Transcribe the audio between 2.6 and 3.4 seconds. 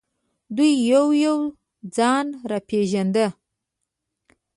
پېژانده.